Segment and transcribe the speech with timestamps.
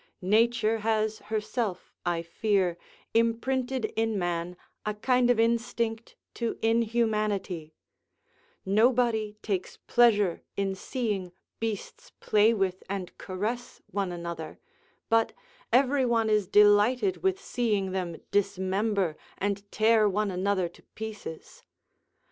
[0.33, 2.75] Nature has herself, I fear,
[3.13, 7.75] imprinted in man a kind of instinct to inhumanity;
[8.65, 14.57] nobody takes pleasure in seeing beasts play with and caress one another,
[15.07, 15.33] but
[15.71, 21.61] every one is delighted with seeing them dismember, and tear one another to pieces.